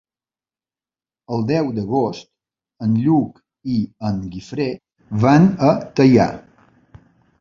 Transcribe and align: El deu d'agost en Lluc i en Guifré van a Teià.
El 1.35 1.43
deu 1.51 1.67
d'agost 1.75 2.25
en 2.85 2.95
Lluc 3.03 3.37
i 3.75 3.77
en 4.11 4.19
Guifré 4.37 4.67
van 5.27 5.47
a 5.69 5.75
Teià. 6.01 6.27